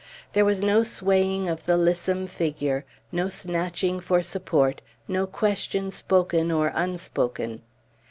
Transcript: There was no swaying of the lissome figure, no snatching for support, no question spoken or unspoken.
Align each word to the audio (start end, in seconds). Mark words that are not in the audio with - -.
There 0.33 0.45
was 0.45 0.63
no 0.63 0.81
swaying 0.81 1.47
of 1.47 1.67
the 1.67 1.77
lissome 1.77 2.25
figure, 2.25 2.85
no 3.11 3.27
snatching 3.27 3.99
for 3.99 4.23
support, 4.23 4.81
no 5.07 5.27
question 5.27 5.91
spoken 5.91 6.49
or 6.49 6.71
unspoken. 6.73 7.61